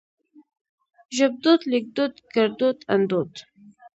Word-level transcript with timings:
ژبدود 1.15 1.61
ليکدود 1.71 2.13
ګړدود 2.33 2.77
اندود 2.93 3.31